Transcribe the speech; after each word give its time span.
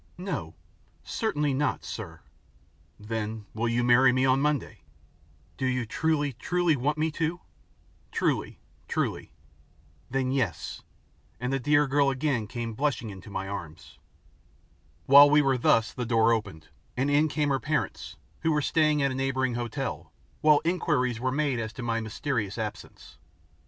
"No, 0.17 0.55
certainly 1.03 1.53
not, 1.53 1.83
sir." 1.85 2.21
"Then 2.99 3.45
will 3.53 3.67
you 3.69 3.83
marry 3.83 4.11
me 4.11 4.25
on 4.25 4.41
Monday?" 4.41 4.79
"Do 5.57 5.67
you 5.67 5.85
truly, 5.85 6.33
truly 6.33 6.75
want 6.75 6.97
me 6.97 7.11
to?" 7.11 7.39
"Truly, 8.11 8.57
truly." 8.87 9.31
"Then, 10.09 10.31
yes," 10.31 10.81
and 11.39 11.53
the 11.53 11.59
dear 11.59 11.85
girl 11.85 12.09
again 12.09 12.47
came 12.47 12.73
blushing 12.73 13.11
into 13.11 13.29
my 13.29 13.47
arms. 13.47 13.99
While 15.05 15.29
we 15.29 15.43
were 15.43 15.55
thus 15.59 15.93
the 15.93 16.03
door 16.03 16.33
opened, 16.33 16.69
and 16.97 17.11
in 17.11 17.27
came 17.27 17.49
her 17.49 17.59
parents 17.59 18.15
who 18.39 18.51
were 18.51 18.63
staying 18.63 19.03
at 19.03 19.11
a 19.11 19.13
neighbouring 19.13 19.53
hotel 19.53 20.11
while 20.41 20.61
inquiries 20.65 21.19
were 21.19 21.31
made 21.31 21.59
as 21.59 21.71
to 21.73 21.83
my 21.83 21.99
mysterious 22.01 22.57
absence. 22.57 23.19